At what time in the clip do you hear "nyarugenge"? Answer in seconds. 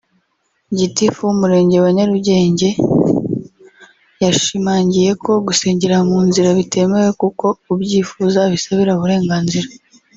1.97-2.69